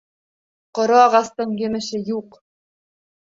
[0.77, 2.39] Ҡоро ағастың емеше юҡ.